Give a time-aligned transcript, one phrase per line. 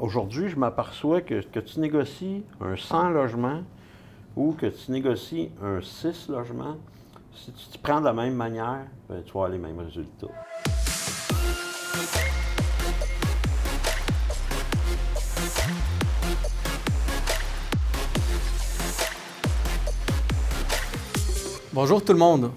[0.00, 3.62] aujourd'hui, je m'aperçois que, que tu négocies un 100 logements
[4.34, 6.76] ou que tu négocies un 6 logements,
[7.34, 10.28] si tu te prends de la même manière, ben, tu vas avoir les mêmes résultats.
[21.72, 22.50] Bonjour tout le monde.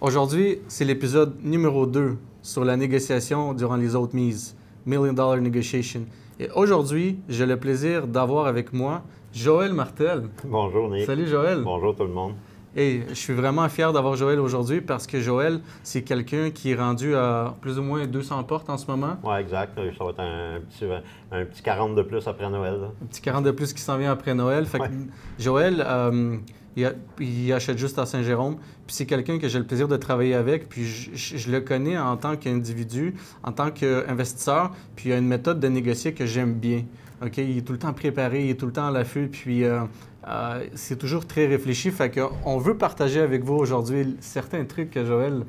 [0.00, 4.56] Aujourd'hui, c'est l'épisode numéro 2 sur la négociation durant les autres mises,
[4.86, 6.06] Million Dollar Negotiation.
[6.40, 10.22] Et aujourd'hui, j'ai le plaisir d'avoir avec moi Joël Martel.
[10.46, 11.04] Bonjour Nick.
[11.04, 11.60] Salut Joël.
[11.62, 12.32] Bonjour tout le monde.
[12.76, 16.76] Et je suis vraiment fier d'avoir Joël aujourd'hui parce que Joël, c'est quelqu'un qui est
[16.76, 19.16] rendu à plus ou moins 200 portes en ce moment.
[19.24, 19.72] Oui, exact.
[19.76, 20.84] Ça va être un petit,
[21.32, 22.74] un petit 40 de plus après Noël.
[22.80, 22.88] là.
[23.02, 24.66] Un petit 40 de plus qui s'en vient après Noël.
[24.66, 24.90] Fait que Ouais.
[25.38, 26.36] Joël, euh,
[26.76, 28.54] il, a- il achète juste à Saint-Jérôme.
[28.86, 30.68] Puis c'est quelqu'un que j'ai le plaisir de travailler avec.
[30.68, 34.70] Puis je, je- je le connais en tant qu'individu, en tant qu'investisseur.
[34.94, 36.84] Puis il a une méthode de négocier que j'aime bien.
[37.22, 37.36] OK?
[37.38, 39.28] Il est tout le temps préparé, il est tout le temps à l'affût.
[39.28, 39.80] Puis euh,
[40.28, 41.90] euh, c'est toujours très réfléchi.
[41.90, 45.44] Fait qu'on veut partager avec vous aujourd'hui certains trucs que Joël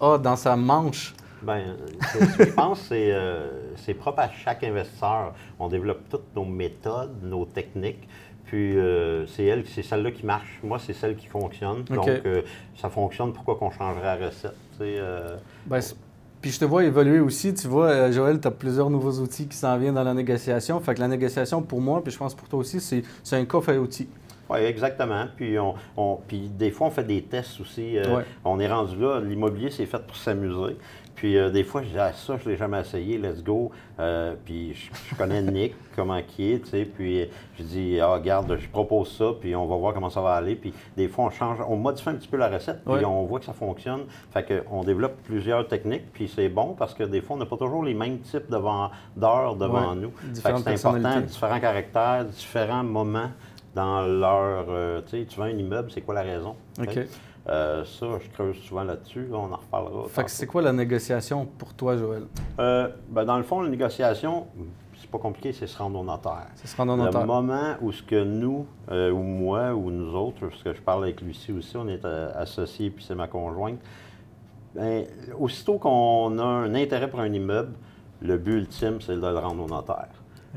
[0.00, 1.14] a dans sa manche.
[1.42, 1.76] Ben,
[2.12, 5.34] c'est- je pense que c'est, euh, c'est propre à chaque investisseur.
[5.58, 8.08] On développe toutes nos méthodes, nos techniques.
[8.46, 10.60] Puis euh, c'est elle, c'est celle-là qui marche.
[10.62, 11.82] Moi, c'est celle qui fonctionne.
[11.84, 12.42] Donc, euh,
[12.76, 13.32] ça fonctionne.
[13.32, 14.54] Pourquoi qu'on changerait la recette?
[14.78, 14.84] tu
[16.44, 17.54] puis je te vois évoluer aussi.
[17.54, 20.78] Tu vois, euh, Joël, tu as plusieurs nouveaux outils qui s'en viennent dans la négociation.
[20.78, 23.46] Fait que la négociation, pour moi, puis je pense pour toi aussi, c'est c'est un
[23.46, 24.08] coffre à outils.
[24.50, 25.24] Oui, exactement.
[25.38, 27.96] Puis, on, on- puis des fois, on fait des tests aussi.
[27.96, 28.24] Euh, Ouais.
[28.44, 30.76] On est rendu là, l'immobilier, c'est fait pour s'amuser.
[31.14, 33.70] Puis euh, des fois, je dis, ah, ça, je l'ai jamais essayé, let's go.
[34.00, 36.84] Euh, puis je, je connais Nick, comment il est, tu sais.
[36.84, 40.34] Puis je dis, ah, regarde, je propose ça, puis on va voir comment ça va
[40.34, 40.56] aller.
[40.56, 43.38] Puis des fois, on change, on modifie un petit peu la recette, puis on voit
[43.38, 44.02] que ça fonctionne.
[44.32, 47.56] Fait qu'on développe plusieurs techniques, puis c'est bon parce que des fois, on n'a pas
[47.56, 50.10] toujours les mêmes types d'heures devant nous.
[50.42, 53.30] Fait que c'est important, différents caractères, différents moments
[53.74, 54.66] dans leur.
[54.68, 56.54] euh, tu sais, tu vends un immeuble, c'est quoi la raison?
[56.80, 56.88] OK.
[56.88, 56.98] Ok?
[57.46, 60.08] Euh, ça, je creuse souvent là-dessus, là, on en reparlera.
[60.08, 62.22] Fait que c'est quoi la négociation pour toi, Joël?
[62.58, 64.46] Euh, ben, dans le fond, la négociation,
[64.98, 66.46] c'est pas compliqué, c'est se rendre au notaire.
[66.54, 67.26] Ça se rend dans Le notaire.
[67.26, 71.04] moment où ce que nous, euh, ou moi, ou nous autres, parce que je parle
[71.04, 73.78] avec Lucie aussi, on est associés, puis c'est ma conjointe,
[74.74, 75.04] ben,
[75.38, 77.74] aussitôt qu'on a un intérêt pour un immeuble,
[78.22, 80.08] le but ultime, c'est de le rendre au notaire.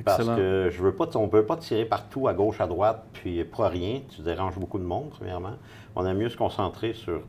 [0.04, 3.44] Parce que je veux pas, on peut pas tirer partout à gauche, à droite, puis
[3.44, 4.02] pour rien.
[4.10, 5.54] Tu déranges beaucoup de monde, premièrement.
[5.96, 7.22] On aime mieux se concentrer sur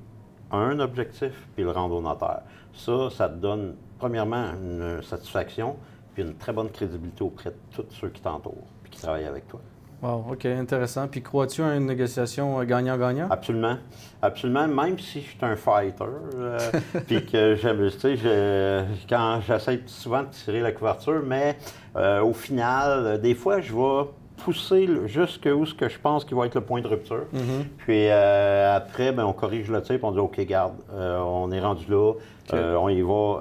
[0.51, 2.41] un objectif, puis le rendre au notaire.
[2.73, 5.77] Ça, ça te donne, premièrement, une satisfaction,
[6.15, 9.49] puis une très bonne crédibilité auprès de tous ceux qui t'entourent, puis qui travaillent avec
[9.49, 9.61] toi.
[10.03, 11.09] Wow, OK, intéressant.
[11.09, 13.26] Puis crois-tu à une négociation euh, gagnant-gagnant?
[13.31, 13.76] Absolument.
[14.22, 14.69] Absolument.
[14.69, 16.04] Même si je suis un fighter,
[16.36, 16.59] euh,
[17.06, 21.56] puis que j'aime, tu sais, je- quand j'essaie souvent de tirer la couverture, mais
[21.97, 26.47] euh, au final, des fois, je vais pousser jusqu'où ce que je pense qui va
[26.47, 27.25] être le point de rupture.
[27.32, 27.64] Mhm.
[27.78, 31.87] Puis euh, après, ben, on corrige le puis on dit OK, garde, on est rendu
[31.91, 32.12] là,
[32.53, 33.41] on y va.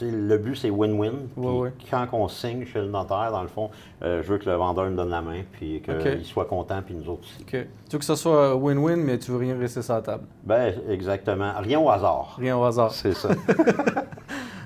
[0.00, 1.12] Le but, c'est win-win.
[1.90, 3.70] Quand on signe chez le notaire, dans le fond,
[4.02, 6.94] euh, je veux que le vendeur me donne la main, puis qu'il soit content, puis
[6.94, 7.44] nous autres aussi.
[7.44, 7.56] Tu
[7.92, 10.24] veux que ce soit win-win, mais tu veux rien rester sur la table?
[10.44, 11.52] Ben, exactement.
[11.58, 12.36] Rien au hasard.
[12.38, 12.92] Rien au hasard.
[12.92, 13.30] C'est ça.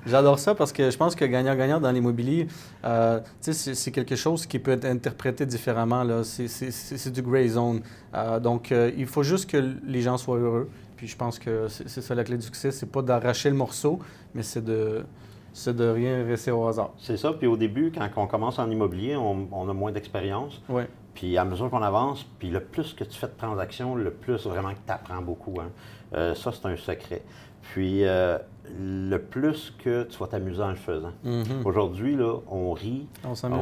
[0.07, 2.47] J'adore ça parce que je pense que gagnant-gagnant dans l'immobilier,
[2.85, 6.03] euh, c'est quelque chose qui peut être interprété différemment.
[6.05, 6.23] là.
[6.25, 7.81] C'est- C'est c'est- c'est du gray zone.
[8.15, 9.57] Euh, donc, euh, il faut juste que
[9.87, 10.69] les gens soient heureux.
[10.97, 12.71] Puis je pense que c'est c'est ça la clé du succès.
[12.71, 13.99] C'est pas d'arracher le morceau,
[14.35, 15.05] mais c'est de,
[15.53, 16.93] c'est de rien rester au hasard.
[16.99, 17.33] C'est ça.
[17.33, 20.61] Puis au début, quand on commence en immobilier, on, on a moins d'expérience.
[20.69, 20.83] Oui.
[21.15, 24.47] Puis à mesure qu'on avance, puis le plus que tu fais de transactions, le plus
[24.47, 25.55] vraiment que tu apprends beaucoup.
[25.61, 25.71] hein.
[26.15, 27.23] Euh, ça, c'est un secret.
[27.73, 28.39] Puis euh,
[28.81, 31.13] le plus que tu vas t'amuser en le faisant.
[31.25, 31.65] Mhm.
[31.65, 33.07] Aujourd'hui, là, on rit,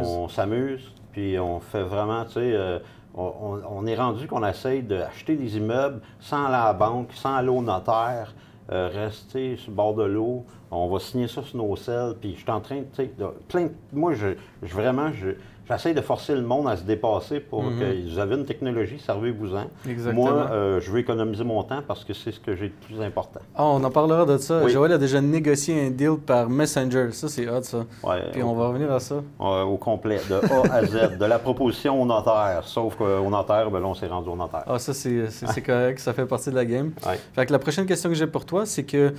[0.07, 0.93] On s'amuse.
[1.13, 2.79] puis on fait vraiment, tu sais, euh,
[3.15, 7.49] on, est rendu qu'on essaye d'acheter des immeubles sans aller à la banque, sans aller
[7.51, 8.35] au notaire,
[8.71, 10.45] euh, rester sur le bord de l'eau.
[10.71, 13.27] On va signer ça sur nos selles, puis je suis en train, tu sais, de-
[13.49, 14.29] plein de- Moi, je,
[14.63, 15.33] je- vraiment, je-
[15.69, 17.79] j'essaie de forcer le monde à se dépasser pour Mhm.
[17.81, 19.65] que vous avez une technologie, servez-vous-en.
[19.89, 20.23] Exactement.
[20.31, 23.01] Moi, euh, je veux économiser mon temps parce que c'est ce que j'ai de plus
[23.01, 23.41] important.
[23.55, 24.63] Ah, on en parlera de ça.
[24.65, 24.71] Oui.
[24.71, 27.09] Joël a déjà négocié un deal par Messenger.
[27.13, 27.79] Ça, c'est hot, ça.
[28.03, 29.17] Ouais, Puis on va revenir à ça.
[29.41, 32.63] Euh, au complet, de A à Z, de la proposition au notaire.
[32.65, 34.65] Sauf qu'au notaire, ben là, on s'est rendu au notaire.
[34.67, 35.99] Ah, ça, c'est correct.
[36.01, 36.93] Ça fait partie de la game.
[37.07, 37.19] Ouais.
[37.35, 39.13] Fait que la prochaine question que j'ai pour toi, c'est que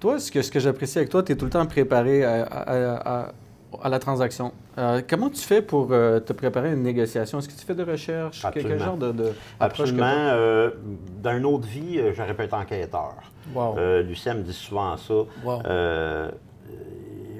[0.00, 2.42] toi, ce que, ce que j'apprécie avec toi, tu es tout le temps préparé à,
[2.44, 3.28] à- à- à
[3.84, 4.52] la transaction.
[4.78, 7.38] Euh, comment tu fais pour euh, te préparer à une négociation?
[7.38, 8.42] Est-ce que tu fais de recherche?
[8.52, 8.84] Quel- Quel Absolument.
[9.00, 9.98] genre de, Absolument.
[10.00, 10.34] t'as?
[10.34, 10.70] euh,
[11.22, 13.14] dans une autre vie, j'aurais pu être enquêteur.
[13.54, 13.76] Wow.
[14.02, 15.14] Lucien me dit souvent ça.
[15.44, 15.62] Wow.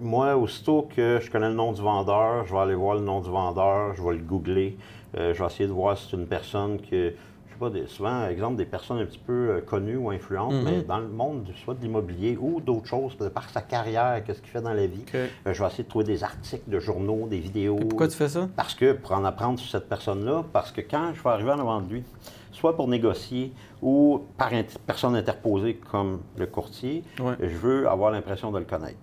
[0.03, 3.21] Moi, aussitôt que je connais le nom du vendeur, je vais aller voir le nom
[3.21, 4.77] du vendeur, je vais le googler.
[5.17, 7.13] Je vais essayer de voir si c'est une personne que,
[7.57, 10.65] pas, des, souvent, exemple, des personnes un petit peu euh, connues ou influentes, Mhm.
[10.65, 14.23] mais dans le monde du- soit de l'immobilier ou d'autres choses, de par sa carrière,
[14.25, 15.05] qu'est-ce qu'il fait dans la vie.
[15.15, 17.79] Euh, je vais essayer de trouver des articles de journaux, des vidéos.
[17.81, 18.49] Et pourquoi tu fais ça?
[18.57, 21.59] Parce que, pour en apprendre sur cette personne-là, parce que quand je vais arriver en
[21.61, 22.05] avant de lui,
[22.53, 27.35] soit pour négocier ou par int- personne interposée comme le courtier, Ouais.
[27.41, 28.97] je veux avoir l'impression de le connaître.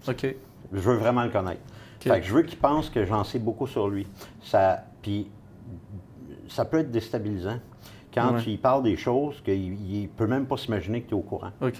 [0.72, 1.62] Je veux vraiment le connaître.
[1.98, 2.12] OK.
[2.12, 4.08] Fait que je veux qu'il pense que j'en sais beaucoup sur lui.
[4.42, 5.30] Ça, puis
[6.50, 7.60] ça peut être déstabilisant
[8.14, 8.42] quand Ouais.
[8.42, 9.72] lui parles des choses qu'il
[10.04, 11.52] ne peut même pas s'imaginer que tu es au courant.
[11.62, 11.78] OK.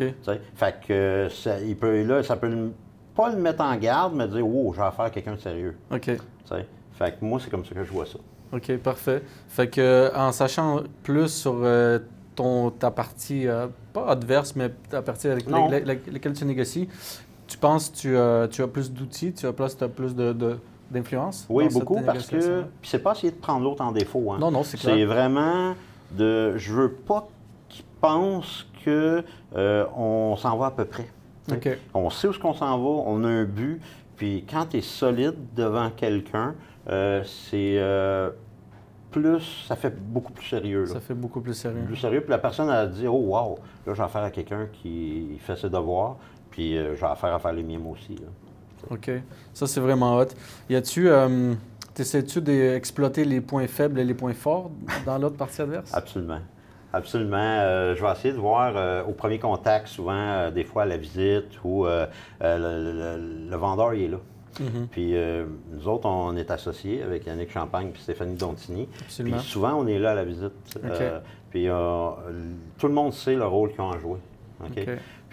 [0.56, 2.72] Fait que euh, ça, il peut, là, ça peut
[3.16, 5.76] pas le mettre en garde, mais dire Oh, j'ai affaire à quelqu'un de sérieux.
[5.92, 6.02] OK.
[6.02, 6.66] tu sais.
[6.94, 8.18] Fait que moi, c'est comme ça que je vois ça.
[8.54, 9.24] OK, parfait.
[9.48, 12.00] Fait que en sachant plus sur euh,
[12.36, 15.70] ton, ta partie, euh, pas adverse, mais ta partie avec Non.
[15.70, 16.88] la- la- laquelle tu négocies,
[17.48, 20.16] tu penses que tu, as- tu as plus d'outils, tu as plus, tu as plus
[20.16, 20.58] de, de-
[20.92, 21.48] d'influence?
[21.50, 22.64] Oui, beaucoup, parce que.
[22.84, 24.32] c'est pas essayer de prendre l'autre en défaut.
[24.32, 24.38] Hein.
[24.40, 25.08] Non, non, c'est C'est clair.
[25.08, 25.74] vraiment
[26.16, 26.58] de.
[26.58, 27.28] Je veux pas
[27.70, 29.24] qu'ils pensent que
[29.56, 31.08] euh, on s'en va à peu près.
[31.94, 33.82] On sait où est-ce qu'on s'en va, on a un but.
[34.16, 36.56] Puis quand tu es solide devant quelqu'un,
[36.90, 38.30] euh, c'est euh,
[39.12, 39.66] plus.
[39.68, 40.86] Ça fait beaucoup plus sérieux.
[40.86, 40.94] Là.
[40.94, 41.84] Ça fait beaucoup plus sérieux.
[41.86, 42.22] Plus sérieux.
[42.22, 45.70] Puis la personne a dit Oh, wow, là, j'ai affaire à quelqu'un qui fait ses
[45.70, 46.18] devoirs.
[46.52, 48.16] Puis euh, j'ai affaire à faire les miens aussi.
[48.16, 48.28] là.
[48.90, 49.12] OK.
[49.54, 50.28] Ça, c'est vraiment hot.
[50.70, 51.10] Y a-tu.
[51.94, 54.72] T'essaies-tu d'exploiter les points faibles et les points forts
[55.06, 55.94] dans l'autre partie adverse?
[55.94, 56.40] Absolument.
[56.92, 57.38] Absolument.
[57.38, 60.86] Euh, je vais essayer de voir euh, au premier contact, souvent, euh, des fois à
[60.86, 62.08] la visite, où le,
[62.42, 64.18] le- le vendeur il est là.
[64.60, 65.16] Mhm, Puis
[65.72, 68.88] nous autres, on est associés avec Yannick Champagne et Stéphanie Dontini.
[69.02, 69.38] Absolument.
[69.38, 70.52] Puis souvent, on est là à la visite.
[71.50, 71.66] Puis
[72.78, 74.20] tout le monde sait le rôle qu'ils ont à jouer.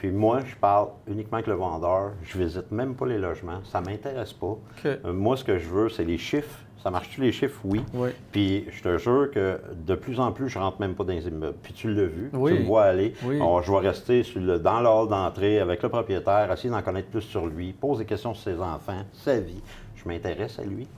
[0.01, 2.13] Puis moi, je parle uniquement avec le vendeur.
[2.23, 3.61] Je visite même pas les logements.
[3.65, 4.57] Ça m'intéresse pas.
[4.87, 6.59] Euh, moi, ce que je veux, c'est les chiffres.
[6.83, 7.61] Ça marche-tu les chiffres?
[7.65, 7.83] Oui.
[7.93, 8.09] Oui.
[8.33, 11.29] Puis je te jure que de plus en plus, je rentre même pas dans les
[11.29, 11.59] immeubles.
[11.63, 12.53] Puis tu l'as vu, Oui.
[12.53, 13.13] tu le vois aller.
[13.25, 13.37] Oui.
[13.37, 16.81] Alors, je vais rester sur le- dans le hall d'entrée avec le propriétaire, essayer d'en
[16.81, 19.61] connaître plus sur lui, poser des questions sur ses enfants, sa vie.
[19.97, 20.89] Je m'intéresse à lui.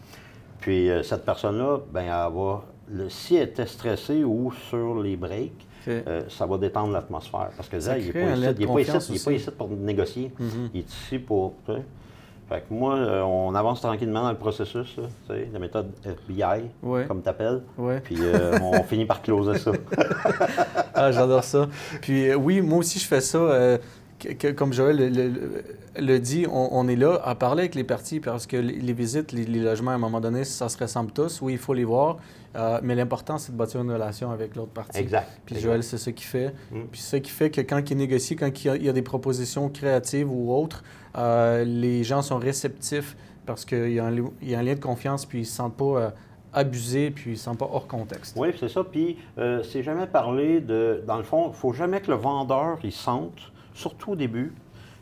[0.61, 5.17] Puis euh, cette personne-là, ben, elle va, le, si elle était stressée ou sur les
[5.17, 7.51] breaks, Euh, ça va détendre l'atmosphère.
[7.57, 9.51] Parce que là, il n'est pas, ici- il est pas ici- il est pas ici
[9.57, 10.33] pour négocier.
[10.39, 10.71] Mhm.
[10.75, 11.55] Il est ici pour.
[11.67, 11.83] tu sais.
[12.49, 15.91] Fait que moi, euh, on avance tranquillement dans le processus, là, tu sais, la méthode
[16.05, 17.07] FBI, Ouais.
[17.07, 17.63] comme tu appelles.
[17.79, 18.01] Ouais.
[18.01, 19.71] Puis euh, on finit par closer ça.
[20.95, 21.67] Ah, j'adore ça.
[22.01, 23.39] Puis oui, moi aussi, je fais ça.
[24.29, 25.65] Que- comme Joël le, le-
[25.99, 28.93] le dit, on, on est là à parler avec les parties parce que les, les
[28.93, 31.41] visites, les, les logements, à un moment donné, ça se ressemble tous.
[31.43, 32.17] Oui, il faut les voir.
[32.57, 34.99] euh, mais l'important, c'est de bâtir une relation avec l'autre partie.
[35.01, 35.29] exact.
[35.47, 35.69] Puis exact.
[35.69, 36.55] Joël, c'est ça qu'il fait.
[36.71, 36.81] Mm.
[36.91, 38.89] Puis c'est ça qui fait que quand il négocie, quand il y a, il y
[38.89, 40.83] a des propositions créatives ou autres,
[41.19, 43.17] euh, les gens sont réceptifs
[43.47, 44.11] parce qu'il y, y a un
[44.63, 46.11] lien de confiance, puis ils ne se sentent pas euh,
[46.53, 48.37] abusés, puis ils ne se sentent pas hors contexte.
[48.39, 48.85] Oui, c'est ça.
[48.85, 51.03] Puis, euh, c'est jamais parlé de.
[51.07, 54.53] Dans le fond, il ne faut jamais que le vendeur il sente, surtout au début.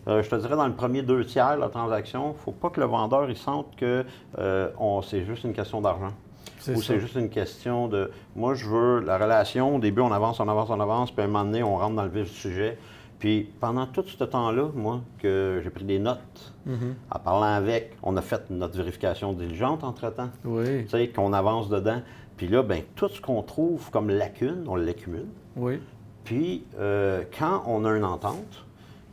[0.08, 2.52] euh, je te dirais dans le premier deux tiers de la transaction, il ne faut
[2.52, 4.04] pas que le vendeur il sente que
[4.38, 6.12] euh, on- c'est juste une question d'argent.
[6.58, 6.94] C'est Ou ça.
[6.94, 8.10] c'est juste une question de.
[8.36, 9.76] Moi, je veux la relation.
[9.76, 11.10] Au début, on avance, on avance, on avance.
[11.10, 12.76] Puis à un moment donné, on rentre dans le vif du sujet.
[13.18, 16.94] Puis pendant tout ce temps-là, moi, que j'ai pris des notes, Mhm.
[17.10, 20.30] en parlant avec, on a fait notre vérification diligente entre-temps.
[20.44, 22.00] Oui, Tu sais, qu'on avance dedans.
[22.38, 25.26] Puis là, ben tout ce qu'on trouve comme lacune, on l'accumule.
[25.56, 25.78] oui.
[26.24, 28.64] Puis euh, quand on a une entente,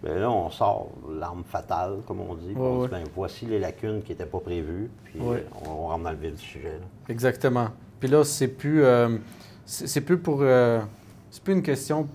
[0.04, 2.54] ben là, on sort l'arme fatale, comme on dit.
[2.56, 4.90] On dit, ben, voici les lacunes qui n'étaient pas prévues.
[5.06, 6.74] Puis euh, on, on rentre dans le vif du sujet.
[6.74, 6.86] là.
[7.10, 7.70] Exactement.
[8.00, 9.18] Puis là, c'est plus, euh,
[9.66, 10.82] c'est plus pour, euh,
[11.32, 12.08] c'est plus une question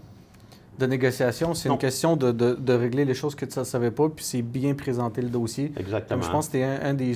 [0.78, 3.90] de négociation, c'est une question de, de- de régler les choses que tu ne savais
[3.90, 5.70] pas, puis c'est bien présenter le dossier.
[5.76, 6.22] Exactement.
[6.22, 7.12] Je pense que tu es un, un des,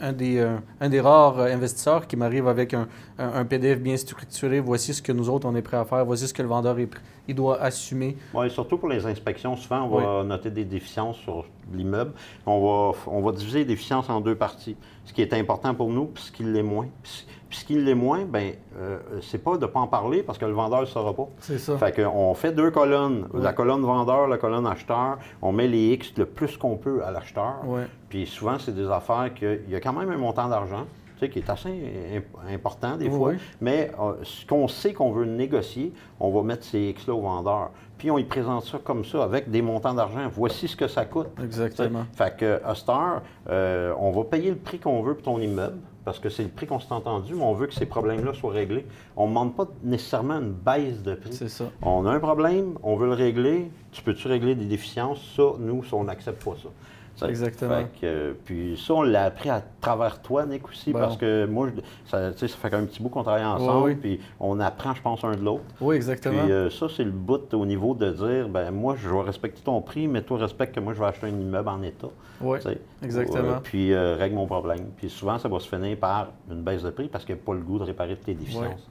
[0.00, 2.86] un, des, euh, un des rares euh, investisseurs qui m'arrive avec un,
[3.18, 4.60] un- un PDF bien structuré.
[4.60, 6.04] Voici ce que nous autres, on est prêt à faire.
[6.04, 6.98] Voici ce que le vendeur est, pr-
[7.28, 8.16] il doit assumer.
[8.34, 12.12] Oui, surtout pour les inspections, souvent, on va noter des déficiences sur l'immeuble.
[12.46, 12.60] On
[12.92, 14.76] va, on va diviser les déficiences en deux parties.
[15.04, 16.86] Ce qui est important pour nous, puis ce qui l'est moins.
[17.02, 20.22] Puis, puis ce qui l'est moins, ben, euh, c'est pas de ne pas en parler
[20.22, 21.28] parce que le vendeur ne saura pas.
[21.38, 21.76] C'est ça.
[21.76, 23.42] Fait qu'on fait deux colonnes, Ouais.
[23.42, 25.18] la colonne vendeur, la colonne acheteur.
[25.42, 27.56] On met les X le plus qu'on peut à l'acheteur.
[27.66, 27.86] Ouais.
[28.08, 30.86] Puis souvent, c'est des affaires qu'il y a quand même un montant d'argent,
[31.30, 33.30] qui est assez imp- important des fois.
[33.30, 33.36] oui.
[33.60, 37.70] Mais euh, ce qu'on sait qu'on veut négocier, on va mettre ces X-là au vendeur.
[37.98, 40.28] Puis on y présente ça comme ça, avec des montants d'argent.
[40.32, 41.28] Voici ce que ça coûte.
[41.42, 42.04] Exactement.
[42.14, 45.38] Fait que, à cette heure, euh, on va payer le prix qu'on veut pour ton
[45.40, 48.34] immeuble, parce que c'est le prix qu'on s'est entendu, mais on veut que ces problèmes-là
[48.34, 48.84] soient réglés.
[49.16, 51.32] On ne demande pas nécessairement une baisse de prix.
[51.32, 51.66] C'est ça.
[51.80, 53.70] On a un problème, on veut le régler.
[53.92, 55.20] Tu peux-tu régler des déficiences?
[55.36, 56.70] Ça, nous, on n'accepte pas ça.
[57.26, 57.84] Exactement.
[58.44, 61.68] puis ça, on l'a appris à travers toi, Nick, aussi, parce que moi,
[62.06, 65.32] ça, ça fait un petit bout qu'on travaille ensemble, puis on apprend, je pense, un
[65.32, 65.64] de l'autre.
[65.80, 66.42] Oui, exactement.
[66.42, 69.80] Puis ça, c'est le bout au niveau de dire, ben moi, je vais respecter ton
[69.80, 72.08] prix, mais toi, respecte que moi, je vais acheter un immeuble en état.
[72.40, 72.58] Oui,
[73.02, 73.60] exactement.
[73.62, 74.86] puis règle mon problème.
[74.96, 77.44] Puis souvent, ça va se finir par une baisse de prix parce qu'il n'y a
[77.44, 78.88] pas le goût de réparer tes déficiences.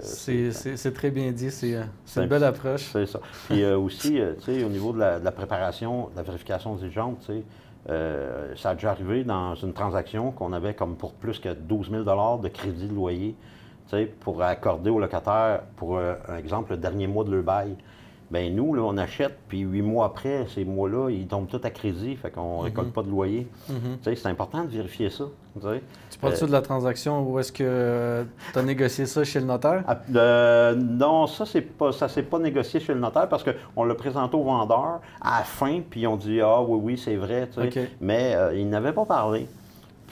[0.00, 1.76] C'est très bien dit, c'est
[2.16, 2.90] une belle approche.
[2.92, 3.20] C'est ça.
[3.48, 7.18] Puis euh, aussi, euh, tu sais, au niveau de la, préparation, de la vérification diligente,
[7.20, 7.44] tu sais,
[7.90, 11.90] euh, ça a déjà arrivé dans une transaction qu'on avait comme pour plus que 12
[11.90, 13.34] 000 de crédit de loyer,
[13.88, 17.76] tu sais, pour accorder aux locataires, pour un exemple, le dernier mois de leur bail.
[18.32, 21.70] Bien, nous, là, on achète, puis huit mois après, ces mois-là, ils tombent tous à
[21.70, 22.64] crédit, fait qu'on ne mhm.
[22.64, 23.46] récolte pas de loyer.
[23.68, 23.98] Mhm.
[24.02, 25.24] C'est important de vérifier ça.
[26.10, 28.24] Tu parles-tu de la transaction ou est-ce que
[28.54, 29.84] tu as négocié ça chez le notaire?
[29.86, 33.84] Ah, euh, non, ça, c'est pas, ça s'est pas négocié chez le notaire parce qu'on
[33.84, 37.50] l'a présenté au vendeur à la fin, puis on dit Ah oui, oui, c'est vrai.
[38.00, 39.46] Mais euh, il n'avait pas parlé.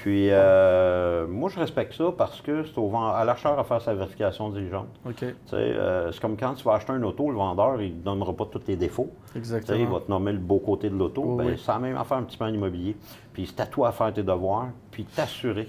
[0.02, 4.48] Puis, euh, moi, je respecte ça parce que c'est à l'acheteur à faire sa vérification
[4.48, 4.88] diligente.
[5.06, 5.24] OK.
[5.52, 8.46] Euh, c'est comme quand tu vas acheter un auto, le vendeur, il ne donnera pas
[8.46, 9.10] tous tes défauts.
[9.36, 9.78] Exactement.
[9.78, 11.36] il va te nommer le beau côté de l'auto.
[11.36, 12.96] ben, C'est la même affaire un petit peu en immobilier.
[13.34, 15.68] Puis, c'est à toi à faire tes devoirs, puis t'assurer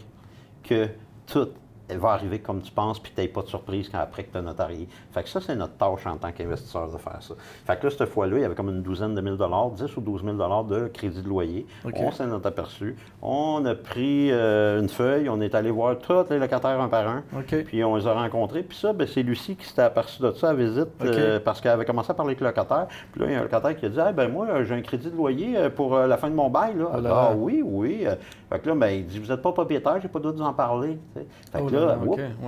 [0.63, 0.88] que
[1.27, 1.50] tout
[1.91, 4.31] elle va arriver comme tu penses, puis tu n'as pas de surprise quand après que
[4.31, 4.88] tu as notarié.
[5.12, 7.33] Fait que ça, c'est notre tâche en tant qu'investisseur de faire ça.
[7.65, 9.98] Fait que là, cette fois-là, il y avait comme une douzaine de mille dollars, 10
[9.98, 11.65] ou 12 000 dollars de crédit de loyer.
[11.83, 12.95] On s'en est aperçu.
[13.21, 17.07] On a pris euh, une feuille, on est allé voir tous les locataires un par
[17.07, 17.24] un,
[17.65, 18.63] puis on les a rencontrés.
[18.63, 21.71] Puis ça, ben, c'est Lucie qui s'était aperçue de ça à visite, euh, parce qu'elle
[21.71, 22.88] avait commencé à parler avec le locataire.
[23.12, 25.12] Puis là, il y a un locataire qui a dit ben moi, j'ai un crédit
[25.12, 26.75] de loyer euh, pour la fin de mon bail.
[26.77, 26.86] Là.
[26.93, 28.05] Ah, ah oui, oui.
[28.50, 30.98] Fait que là, ben, il dit Vous n'êtes pas propriétaire, j'ai pas d'autre d'en parler.
[31.13, 31.80] Fait que oh là,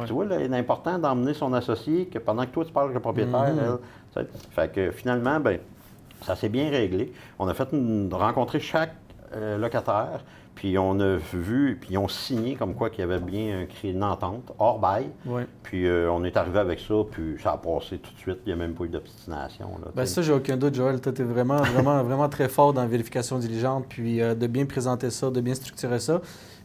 [0.05, 2.95] tu vois, il est important d'emmener son associé que pendant que toi, tu parles avec
[2.95, 3.53] le propriétaire,
[4.15, 4.25] mm-hmm.
[4.51, 5.59] fait que finalement, ben,
[6.21, 7.13] ça s'est bien réglé.
[7.39, 7.69] On a fait
[8.11, 8.95] rencontrer chaque
[9.35, 10.21] euh, locataire.
[10.55, 14.03] Puis on a vu, puis ils ont signé comme quoi qu'il y avait bien une
[14.03, 15.09] entente, hors bail.
[15.63, 18.37] Puis euh, on est arrivé avec ça, puis ça a passé tout de suite.
[18.45, 19.71] Il n'y a même pas eu d'obstination.
[19.95, 21.01] Bien, ça, j'ai aucun doute, Joël.
[21.01, 24.65] Tu étais vraiment, vraiment, vraiment très fort dans la vérification diligente, puis euh, de bien
[24.65, 26.21] présenter ça, de bien structurer ça.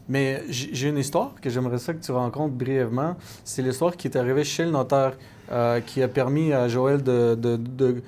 [0.09, 3.15] Mais j'ai une histoire que j'aimerais ça que tu rencontres brièvement.
[3.43, 5.13] C'est l'histoire qui est arrivée chez le notaire,
[5.51, 8.01] euh, qui a permis à Joël de, de,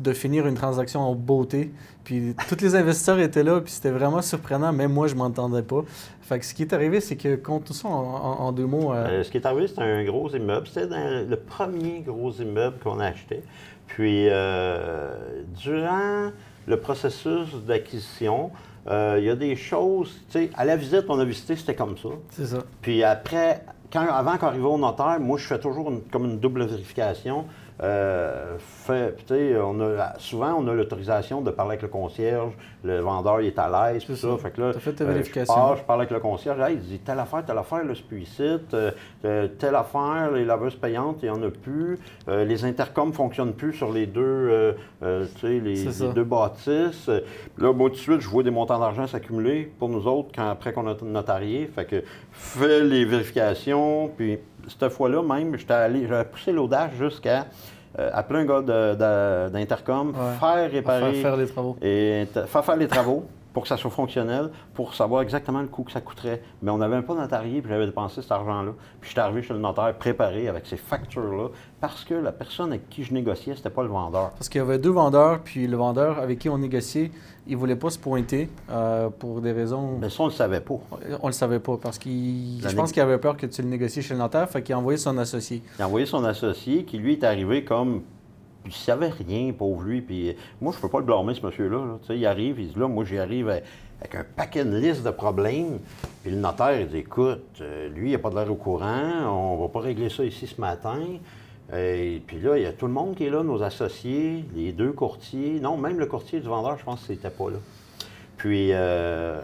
[0.00, 1.72] de finir une transaction en beauté.
[2.02, 4.72] Puis tous les investisseurs étaient là, puis c'était vraiment surprenant.
[4.72, 5.84] Même moi, je m'entendais pas.
[6.20, 8.92] Fait que ce qui est arrivé, c'est que, compte tout ça en, deux mots.
[8.92, 10.66] Euh, euh, ce qui est arrivé, c'était un gros immeuble.
[10.66, 13.44] C'était le premier gros immeuble qu'on a acheté.
[13.86, 14.24] Puis,
[15.62, 16.32] durant
[16.66, 18.50] le processus d'acquisition,
[18.88, 21.96] il y a des choses, tu sais, à la visite, on a visité, c'était comme
[21.98, 22.08] ça.
[22.30, 22.58] C'est ça.
[22.82, 27.44] Puis après, quand, avant qu'arrive au notaire, moi, je fais toujours comme une double vérification.
[27.82, 29.14] Euh, fait,
[29.62, 32.52] on a, souvent, on a l'autorisation de parler avec le concierge,
[32.82, 34.34] le vendeur il est à l'aise, tout ça.
[34.38, 35.76] Fait que là, fait ta euh, vérification.
[35.76, 38.42] je, parle avec le concierge, il dit telle affaire, telle affaire, là, c'est ici,
[38.72, 43.52] euh, telle affaire, les laveuses payantes, il n'y en a plus, les intercoms ne fonctionnent
[43.52, 44.74] plus sur les deux,
[45.42, 47.10] les, les, deux bâtisses.
[47.58, 50.48] Là, moi, tout de suite, je vois des montants d'argent s'accumuler pour nous autres quand,
[50.48, 51.70] après qu'on a notarié.
[51.74, 52.02] Fait que
[52.32, 57.46] fais les vérifications, puis cette fois-là même, j'étais allé, j'avais poussé l'audace jusqu'à
[57.98, 61.14] euh, appeler un gars d'intercom, faire réparer.
[61.14, 61.76] Faire, les travaux.
[61.80, 65.82] Et faire faire les travaux pour que ça soit fonctionnel, pour savoir exactement le coût
[65.82, 66.42] que ça coûterait.
[66.60, 68.72] Mais on n'avait même pas notarié, puis j'avais dépensé cet argent-là.
[69.00, 71.48] Puis j'étais arrivé chez le notaire préparé avec ces factures-là,
[71.80, 74.32] parce que la personne avec qui je négociais, c'était pas le vendeur.
[74.32, 77.10] Parce qu'il y avait deux vendeurs, puis le vendeur avec qui on négociait,
[77.46, 79.96] il voulait pas se pointer euh, pour des raisons.
[80.02, 80.78] Mais ça, on le savait pas.
[81.22, 82.60] On le savait pas, parce qu'il.
[82.60, 84.78] Je pense qu'il avait peur que tu le négocies chez le notaire, fait qu'il a
[84.78, 85.62] envoyé son associé.
[85.78, 88.02] Il a envoyé son associé, qui lui est arrivé comme
[88.66, 90.00] il savait rien, pauvre lui.
[90.00, 91.98] Puis moi, je peux pas le blâmer, ce monsieur-là.
[92.10, 95.78] Il arrive, il dit là, moi, j'y arrive avec un paquet de listes de problèmes.
[96.22, 99.24] Puis le notaire, il dit écoute, euh, lui, il n'a pas de l'air au courant,
[99.26, 101.00] on va pas régler ça ici ce matin.
[101.74, 104.72] Et puis là, il y a tout le monde qui est là, nos associés, les
[104.72, 105.58] deux courtiers.
[105.60, 107.58] Non, même le courtier du vendeur, je pense que c'était pas là.
[108.36, 109.40] Puis euh,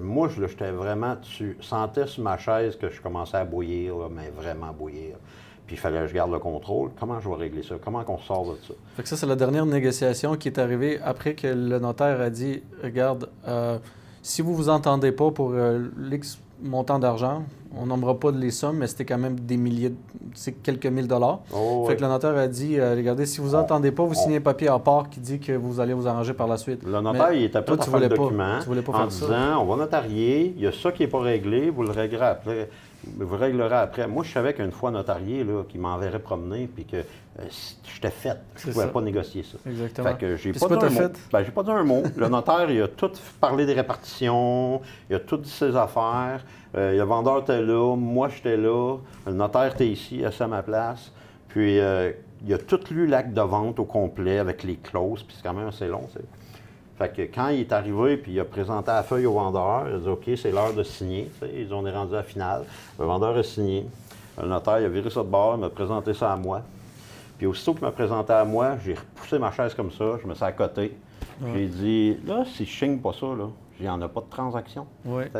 [0.00, 4.72] moi, j'étais vraiment, tu sentais sur ma chaise que je commençais à bouillir, mais vraiment
[4.72, 5.16] bouillir
[5.66, 6.90] puis il fallait que je garde le contrôle.
[6.98, 7.74] Comment je vais régler ça?
[7.84, 8.74] Comment on sort de ça?
[8.96, 12.30] Fait que ça, c'est la dernière négociation qui est arrivée après que le notaire a
[12.30, 13.78] dit Regarde, euh,
[14.22, 17.42] si vous vous entendez pas pour euh, l'X montant d'argent,
[17.76, 19.92] on nommera pas les sommes, mais c'était quand même des milliers,
[20.32, 21.40] c'est quelques mille dollars.
[21.54, 24.14] Oh, Fait que le notaire a dit, euh, regardez, si vous n'entendez pas, vous on-
[24.14, 26.82] signez un papier à part qui dit que vous allez vous arranger par la suite.
[26.82, 28.98] Le notaire, Mais il était toi, prêt à faire le document tu voulais pas en
[29.00, 29.26] faire ça.
[29.26, 32.24] disant on va notarier, il y a ça qui n'est pas réglé, vous le réglerez
[32.26, 32.70] après.
[33.18, 34.06] Vous réglerez après.
[34.06, 37.42] Moi, je savais qu'une fois notarié, là, qu'il m'enverrait promener, puis que euh,
[37.94, 38.38] j'étais fait.
[38.56, 38.92] Je C'est ne pouvais ça.
[38.92, 39.58] pas négocier ça.
[39.68, 40.08] Exactement.
[40.08, 41.08] Fait que j'ai pas, c'est dit un mot.
[41.32, 42.02] Ben, j'ai pas dit un mot.
[42.16, 43.10] Le notaire, il a tout
[43.40, 46.44] parlé des répartitions, il a tout dit ses affaires.
[46.76, 48.96] Euh, le vendeur était là, moi j'étais là,
[49.26, 51.12] le notaire était ici, assis à ma place.
[51.48, 52.12] Puis euh,
[52.46, 55.54] il a tout lu l'acte de vente au complet avec les clauses, puis c'est quand
[55.54, 56.06] même assez long.
[56.12, 56.20] sais.
[56.98, 59.96] Fait que quand il est arrivé, puis il a présenté la feuille au vendeur, il
[59.96, 61.30] a dit OK, c'est l'heure de signer.
[61.54, 62.64] Ils ont est rendu à la finale.
[62.98, 63.86] Le vendeur a signé.
[64.40, 66.62] Le notaire, il a viré ça de bord, il m'a présenté ça à moi.
[67.38, 70.34] Puis aussitôt qu'il m'a présenté à moi, j'ai repoussé ma chaise comme ça, je me
[70.34, 70.96] suis à côté.
[71.54, 73.48] J'ai dit, là, si je signe pas ça, là,
[73.78, 74.86] il n'y en a pas de transaction.
[75.04, 75.30] Ouais.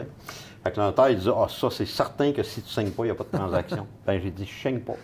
[0.62, 3.04] Fait que le notaire, il dit, ah, ça, c'est certain que si tu signes pas,
[3.04, 3.86] il n'y a pas de transaction.
[4.06, 4.96] ben, j'ai dit, je signe pas.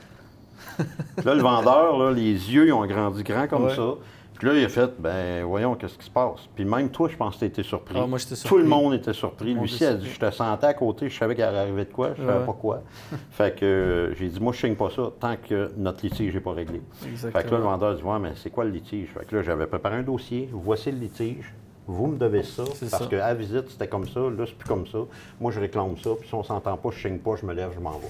[1.24, 3.74] Là, le vendeur, là, les yeux, ils ont grandi grand comme Ouais.
[3.76, 3.94] ça.
[4.42, 6.48] Puis là, il a fait, ben, voyons, qu'est-ce qui se passe?
[6.56, 7.94] Puis même toi, je pense que tu été surpris.
[7.96, 8.58] Ah, moi, j'étais Tout surpris.
[8.64, 9.54] le monde était surpris.
[9.54, 11.92] Lucie était a dit, je te sentais à côté, je savais qu'il allait arriver de
[11.92, 12.46] quoi, je savais Ouais.
[12.46, 12.82] pas quoi.
[13.30, 16.40] fait que euh, j'ai dit, moi, je signe pas ça tant que notre litige n'est
[16.40, 16.82] pas réglé.
[17.14, 19.10] Fait que là, le vendeur dit Ouais, mais c'est quoi le litige?
[19.16, 20.48] Fait que là, j'avais préparé un dossier.
[20.52, 21.54] Voici le litige.
[21.86, 22.64] Vous me devez ça.
[22.90, 24.18] Parce qu'à visite, c'était comme ça.
[24.20, 24.98] Là, c'est plus comme ça.
[25.40, 26.10] Moi, je réclame ça.
[26.18, 28.08] Puis si on s'entend pas, je signe pas, je me lève, je m'en vais.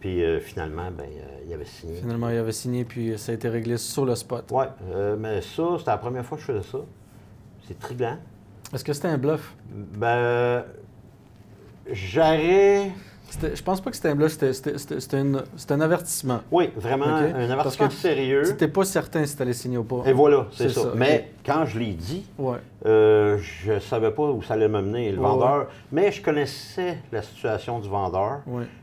[0.00, 1.96] Puis euh, finalement, ben, euh, il avait signé.
[1.96, 4.50] Finalement, il avait signé, puis ça a été réglé sur le spot.
[4.50, 6.78] Ouais, euh, mais ça, c'était la première fois que je faisais ça.
[7.66, 8.18] C'est triglant.
[8.72, 9.54] Est-ce que c'était un bluff?
[9.70, 10.64] Ben,
[11.90, 12.92] j'aurais.
[13.30, 15.16] Je pense pas que c'était un bluff, c'était-
[15.72, 16.40] un avertissement.
[16.50, 18.42] Oui, vraiment, un avertissement sérieux.
[18.44, 20.02] Tu n'étais pas certain si tu allais signer ou pas.
[20.06, 20.82] Et voilà, c'est ça.
[20.82, 22.58] ça, Mais quand je l'ai dit, Ouais.
[22.86, 25.66] Euh, je ne savais pas où ça allait me mener, le Ouais, vendeur.
[25.90, 28.40] Mais je connaissais la situation du vendeur.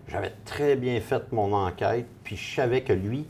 [0.07, 3.25] J'avais très bien fait mon enquête, puis je savais que lui,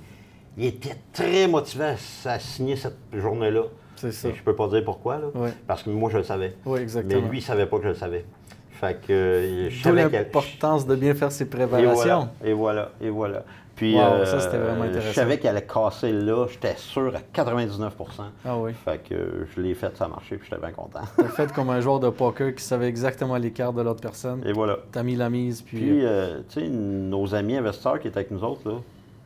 [0.58, 1.96] il était très motivé
[2.26, 3.64] à, signer cette journée-là.
[3.96, 4.28] C'est ça.
[4.28, 5.28] Et Je peux pas dire pourquoi, là,
[5.68, 6.56] parce que moi, je le savais.
[6.66, 7.22] Oui, exactement.
[7.22, 8.26] Mais lui, il savait pas que je le savais.
[8.80, 11.94] Fait que euh, je savais l'importance de bien faire ses Et préparations.
[11.94, 13.44] voilà, et voilà, et voilà.
[13.76, 15.10] Puis, Wow, ça, c'était vraiment euh, intéressant.
[15.10, 17.94] Je savais qu'elle allait casser là, j'étais sûr à 99
[18.46, 18.72] Ah oui.
[18.74, 21.02] Fait que euh, je l'ai fait, ça a marché, puis j'étais bien content.
[21.18, 24.42] T'as fait comme un joueur de poker qui savait exactement les cartes de l'autre personne.
[24.46, 24.78] Et voilà.
[24.94, 28.32] T'as mis la mise, puis, Puis, euh, tu sais, nos amis investisseurs qui étaient avec
[28.32, 28.76] nous autres, là,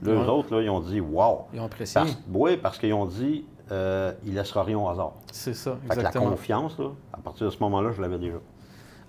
[0.02, 0.14] Ouais.
[0.14, 1.42] eux autres, là, ils ont dit Wow!
[1.54, 2.00] ils ont apprécié.
[2.02, 5.12] Parce, oui, parce qu'ils ont dit euh, il laissera rien au hasard.
[5.32, 6.32] C'est ça, Fait que la exactement.
[6.32, 8.38] confiance, là, à partir de ce moment-là, je l'avais déjà.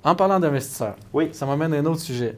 [0.05, 1.29] En parlant d'investisseurs, Oui.
[1.33, 2.37] ça m'amène à un autre sujet.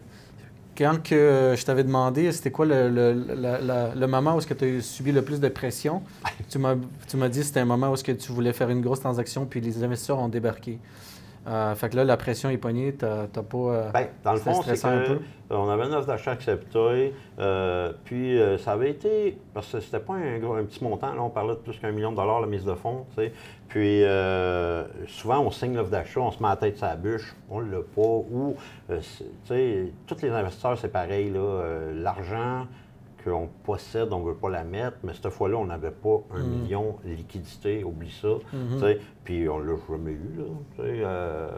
[0.76, 4.38] Quand que euh, je t'avais demandé, c'était quoi le, le, la- la- le moment où
[4.38, 6.02] est-ce que tu as subi le plus de pression,
[6.48, 6.74] tu m'as
[7.28, 9.60] dit que c'était un moment où est-ce que tu voulais faire une grosse transaction, puis
[9.60, 10.78] les investisseurs ont débarqué.
[11.46, 13.56] Euh, fait que là, la pression est poignée, t'as pas...
[13.56, 15.12] euh, Ben, dans le fond, c'est un peu.
[15.12, 15.18] euh,
[15.50, 20.14] on avait une offre d'achat acceptée, euh, puis ça avait été, parce que c'était pas
[20.14, 22.74] un, petit montant, là, on parlait de plus qu'un million de dollars la mise de
[22.74, 23.32] fonds, tu sais.
[23.68, 24.02] Puis
[25.08, 28.00] souvent, on signe l'offre d'achat, on se met la tête la bûche, on l'a pas,
[28.00, 28.54] ou,
[28.88, 28.94] tu
[29.44, 32.66] sais, tous les investisseurs, c'est pareil, là, l'argent
[33.24, 36.42] qu'on possède, on ne veut pas la mettre, mais cette fois-là, on n'avait pas un
[36.42, 36.46] Mm.
[36.48, 38.80] million liquidité, oublie ça, Mhm.
[38.80, 38.98] sais.
[39.24, 40.44] Puis on l'a jamais eu, là,
[40.84, 41.48] euh,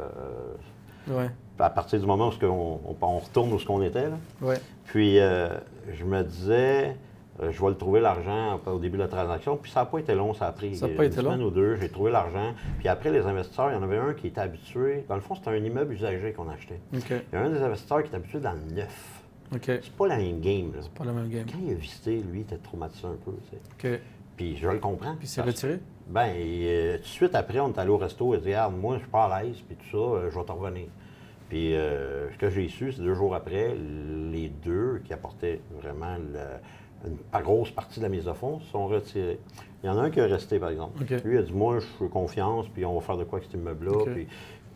[1.09, 4.09] Ouais, à partir du moment où on, on retourne où ce qu'on était.
[4.09, 4.16] Là.
[4.40, 4.57] ouais.
[4.87, 5.48] Puis euh,
[5.92, 6.96] je me disais,
[7.42, 9.57] euh, je vais le trouver l'argent au début de la transaction.
[9.59, 11.20] Puis ça n'a pas été long, ça a pris Ça a euh, pas une été
[11.20, 11.46] semaine long.
[11.48, 11.77] ou deux.
[11.77, 12.55] J'ai trouvé l'argent.
[12.79, 15.05] Puis après, les investisseurs, il y en avait un qui était habitué.
[15.09, 16.81] Dans le fond, c'était un immeuble usagé qu'on achetait.
[16.92, 17.00] Il
[17.33, 19.20] y a un des investisseurs qui est habitué dans le neuf.
[19.54, 19.62] OK.
[19.66, 20.72] C'est pas la même game.
[20.74, 20.80] Là.
[20.94, 21.44] Pas le même game.
[21.50, 23.32] Quand il a visité, lui, il était traumatisé un peu.
[23.50, 23.56] tu
[23.88, 23.92] sais.
[23.94, 24.00] OK.
[24.36, 25.14] Puis je le comprends.
[25.16, 25.78] Puis c'est parce- retiré?
[26.08, 28.96] Ben, euh, tout de suite après, on est allé au resto et dit Regarde, moi,
[28.96, 30.86] je suis pas à l'aise, puis tout ça, euh, je vais te revenir.
[31.48, 36.16] Puis euh, ce que j'ai su, c'est deux jours après, les deux qui apportaient vraiment
[36.16, 39.38] le- une pas grosse partie de la mise de fonds se sont retirés.
[39.82, 40.98] Il y en a un qui est resté, par exemple.
[41.24, 43.50] Lui, il a dit Moi, je fais confiance, puis on va faire de quoi avec
[43.50, 44.04] cet immeuble-là.
[44.12, 44.26] Puis-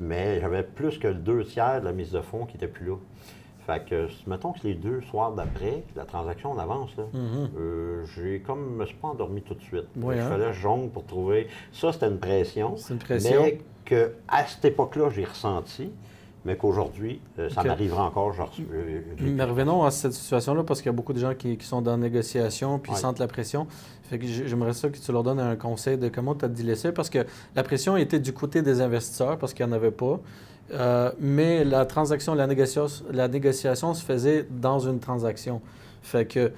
[0.00, 2.86] mais j'avais plus que le deux tiers de la mise de fonds qui n'était plus
[2.86, 2.96] là.
[3.68, 8.40] Fait que, mettons que les deux soirs d'après, la transaction en avance, là, euh, j'ai
[8.40, 9.84] comme, me suis pas endormi tout de suite.
[10.00, 10.28] Oui, Il hein?
[10.30, 11.48] fallait que jongle pour trouver.
[11.70, 12.78] Ça, c'était une pression.
[12.78, 13.42] C'est une pression.
[13.42, 15.92] Mais qu'à cette époque-là, j'ai ressenti,
[16.46, 18.32] mais qu'aujourd'hui, euh, ça m'arrivera encore.
[18.32, 21.58] Genre, euh, Mais revenons à cette situation-là parce qu'il y a beaucoup de gens qui,
[21.58, 22.98] qui sont dans la négociation puis Ouais.
[22.98, 23.66] sentent la pression.
[24.04, 26.48] Fait que j'ai- j'aimerais ça que tu leur donnes un conseil de comment tu as
[26.48, 29.90] laisser parce que la pression était du côté des investisseurs parce qu'il n'y en avait
[29.90, 30.18] pas.
[30.72, 35.60] Euh, mais la transaction, la négociation, la négociation se faisait dans une transaction.
[36.02, 36.52] Fait que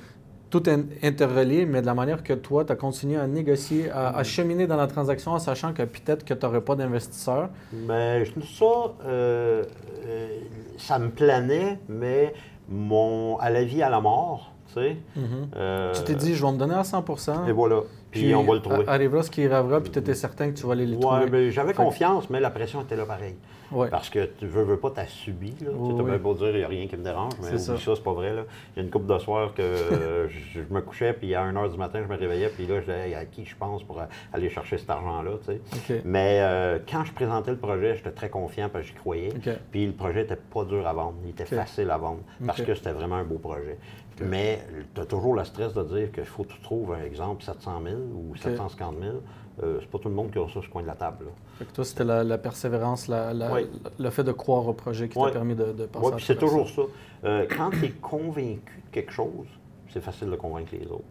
[0.51, 4.09] tout est interrelié, mais de la manière que toi, tu as continué à négocier, à,
[4.17, 7.49] à, cheminer dans la transaction en sachant que peut-être que tu n'aurais pas d'investisseurs.
[7.73, 8.65] Mais ça,
[9.07, 9.65] euh,
[10.07, 10.29] euh,
[10.77, 12.35] ça me planait, mais
[12.69, 14.97] mon, à la vie, à la mort, tu sais.
[15.17, 15.57] Mm-hmm.
[15.57, 17.05] euh, tu t'es dit, je vais me donner à 100
[17.49, 17.83] Et voilà.
[18.11, 18.85] Puis, on va le trouver.
[18.87, 21.31] Arrivera ce qui arrivera, puis tu étais certain que tu vas aller le ouais, trouver.
[21.31, 23.37] mais j'avais confiance, mais la pression était là pareil.
[23.71, 23.89] Ouais.
[23.89, 25.55] Parce que tu veux, veux pas, t'as subi.
[25.65, 25.71] Là.
[25.73, 26.11] Oui, tu sais, oui.
[26.11, 27.85] bien beau dire, il n'y a rien qui me dérange, mais C'est oublie ça.
[27.91, 28.35] ça, c'est pas vrai.
[28.35, 28.43] Là.
[28.75, 31.45] Il y a une couple de soirs que euh, je, je me couchais, puis à
[31.45, 33.85] 1h du matin, je me réveillais, puis là, je disais, Hey, à qui je pense
[33.85, 35.61] pour euh, aller chercher cet argent-là, tu sais.
[35.95, 36.03] OK.
[36.05, 39.29] Mais euh, quand je présentais le projet, j'étais très confiant parce que j'y croyais.
[39.37, 39.53] OK.
[39.71, 41.51] Puis le projet était pas dur à vendre, il était OK.
[41.55, 42.67] facile à vendre parce OK.
[42.67, 43.79] que c'était vraiment un beau projet.
[44.21, 44.61] Mais
[44.95, 47.81] tu as toujours le stress de dire qu'il faut que tu trouves, un exemple, 700
[47.85, 49.17] 000 ou 750 000.
[49.63, 51.27] Euh, c'est pas tout le monde qui a ça sur coin de la table.
[51.27, 51.31] là.
[51.59, 53.67] Fait que toi, c'était la, la persévérance, la- la- Oui.
[53.99, 55.27] le fait de croire au projet qui Oui.
[55.27, 56.83] t'a permis de, de passer Oui, à puis c'est toujours ça.
[57.25, 59.47] Euh, quand tu es convaincu de quelque chose,
[59.93, 61.03] c'est facile de convaincre les autres.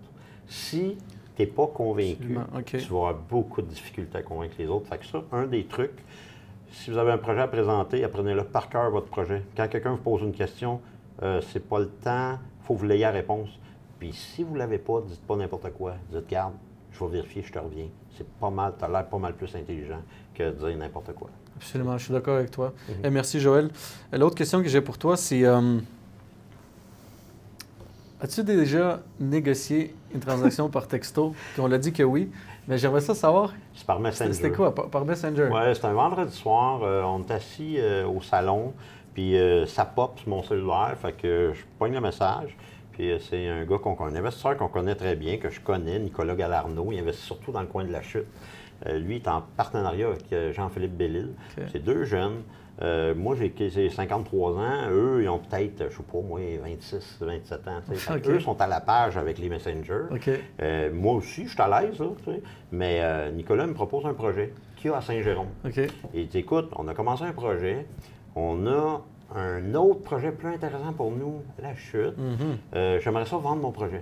[0.47, 0.97] Si
[1.35, 4.87] tu n'es pas convaincu, tu vas avoir beaucoup de difficultés à convaincre les autres.
[4.87, 6.03] Fait que ça, un des trucs,
[6.71, 9.43] si vous avez un projet à présenter, apprenez-le par cœur, votre projet.
[9.55, 10.79] Quand quelqu'un vous pose une question,
[11.21, 12.39] euh, c'est pas le temps,
[12.69, 13.49] faut que vous l'ayez la réponse.
[13.97, 15.95] Puis si vous ne l'avez pas, dites pas n'importe quoi.
[16.13, 16.53] Dites, garde,
[16.91, 17.87] je vais vérifier, je te reviens.
[18.15, 20.01] C'est pas mal, tu as l'air pas mal plus intelligent
[20.35, 21.29] que de dire n'importe quoi.
[21.55, 22.71] Absolument, je suis d'accord avec toi.
[22.87, 22.95] Mhm.
[23.05, 23.71] Eh, merci, Joël.
[24.13, 25.79] Euh, L'autre question que j'ai pour toi, c'est euh,
[28.21, 31.33] as-tu déjà négocié une transaction par texto?
[31.53, 32.29] Puis on l'a dit que oui,
[32.67, 33.53] mais j'aimerais ça savoir.
[33.73, 34.33] C'est par Messenger.
[34.33, 35.49] C'était quoi, par, par Messenger?
[35.51, 36.81] Ouais, c'était un vendredi soir.
[36.83, 38.73] euh, on est assis euh, au salon,
[39.13, 40.95] puis euh, ça pop sur mon cellulaire.
[41.01, 42.55] Fait que je pogne le message.
[42.93, 45.59] Puis euh, c'est un gars qu'on connaît, un investisseur qu'on connaît très bien, que je
[45.59, 46.91] connais, Nicolas Galarno.
[46.91, 48.27] Il investit surtout dans le coin de la chute.
[48.87, 51.33] Euh, lui, est en partenariat avec Jean-Philippe Bellil.
[51.71, 52.43] C'est deux jeunes.
[53.15, 54.89] Moi, j'ai j'ai 53 ans.
[54.89, 57.81] Eux, ils ont peut-être, je sais pas, moi, 26, 27 ans.
[58.25, 60.05] Eux sont à la page avec les messengers.
[60.93, 62.01] Moi aussi, je suis à l'aise,
[62.71, 65.49] mais euh, Nicolas me propose un projet qu'il y a à Saint-Jérôme.
[66.13, 67.85] Il dit, écoute, on a commencé un projet,
[68.39, 69.01] on a
[69.35, 72.17] un autre projet plus intéressant pour nous, la chute.
[72.17, 72.57] Mhm.
[72.75, 74.01] Euh, J'aimerais ça vendre mon projet.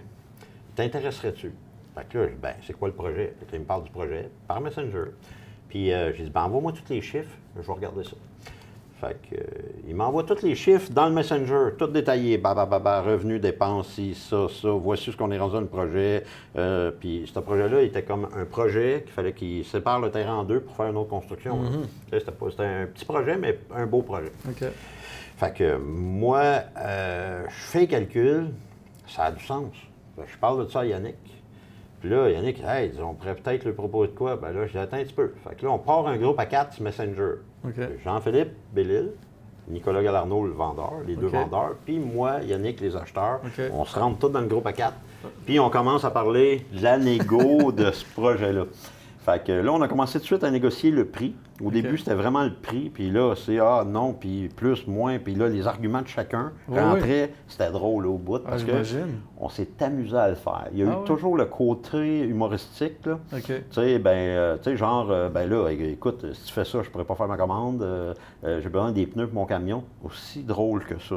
[0.75, 1.53] T'intéresserais-tu?
[1.95, 3.33] Fait que là, je dis, ben, c'est quoi le projet?
[3.39, 5.05] Fait que là, il me parle du projet par Messenger.
[5.69, 8.15] Puis euh, j'ai dit, ben, envoie-moi tous les chiffres, je vais regarder ça.
[8.99, 9.43] Fait que, euh,
[9.87, 13.39] il m'envoie tous les chiffres dans le Messenger, tout détaillé, bah, bah, bah, bah, revenus,
[13.39, 16.23] dépenses, ci, ça, ça, voici ce qu'on est rendu dans le projet.
[16.57, 20.37] Euh, puis ce projet-là, il était comme un projet qu'il fallait qu'il sépare le terrain
[20.37, 21.59] en deux pour faire une autre construction.
[22.09, 24.31] sais, C'était un petit projet, mais un beau projet.
[24.49, 24.67] OK.
[25.37, 28.47] Fait que moi, euh, je fais le calcul,
[29.05, 29.71] ça a du sens.
[30.17, 31.15] Je parle de ça à Yannick.
[31.99, 34.35] Puis là, Yannick, hey, on pourrait peut-être lui proposer de quoi?
[34.35, 35.33] Ben là, j'ai atteint un petit peu.
[35.47, 37.35] Fait que là, on part un groupe à quatre Messenger.
[38.03, 39.11] Jean-Philippe Bellil,
[39.69, 43.41] Nicolas Galarno, le vendeur, les deux vendeurs, puis moi, Yannick, les acheteurs.
[43.73, 44.95] On se rentre tous dans le groupe à quatre.
[45.45, 48.65] Puis on commence à parler de la négo de ce projet-là.
[49.27, 51.35] Fait que là, on a commencé tout de suite à négocier le prix.
[51.61, 52.89] Au début, c'était vraiment le prix.
[52.89, 55.19] Puis là, c'est ah non, puis plus, moins.
[55.19, 57.33] Puis là, les arguments de chacun Oui, rentraient.
[57.49, 59.19] C'était drôle au bout Ah, parce que j'imagine.
[59.37, 60.67] on s'est amusé à le faire.
[60.71, 63.05] Il y a Ah eu toujours le côté humoristique.
[63.05, 63.19] Là.
[63.41, 66.81] Tu sais, ben, euh, tu sais, genre, euh, ben là, écoute, si tu fais ça,
[66.83, 67.81] je pourrais pas faire ma commande.
[67.81, 68.13] euh,
[68.43, 69.83] J'ai besoin des pneus pour mon camion.
[70.05, 71.15] Aussi drôle que ça.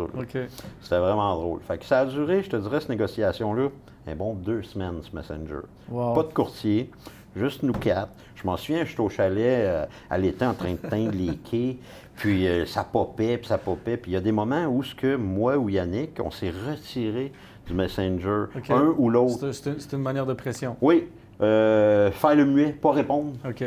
[0.80, 1.60] C'était vraiment drôle.
[1.60, 3.68] Fait que ça a duré, je te dirais, cette négociation-là,
[4.08, 5.60] un bon deux semaines, ce Messenger.
[5.90, 6.14] Wow.
[6.14, 6.90] Pas de courtier,
[7.36, 8.10] juste nous quatre.
[8.36, 11.76] Je m'en souviens, j'étais au chalet euh, à l'été en train de teindre les quais,
[12.16, 13.96] puis euh, ça popait, puis ça popait.
[13.96, 17.32] Puis il y a des moments où ce que moi ou Yannick, on s'est retiré
[17.66, 19.52] du Messenger, un ou l'autre.
[19.52, 20.76] C'est- une- manière de pression.
[20.80, 21.08] Oui,
[21.40, 23.32] euh, faire le muet, pas répondre.
[23.46, 23.64] OK.